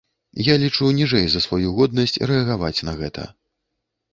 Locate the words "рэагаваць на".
2.33-2.93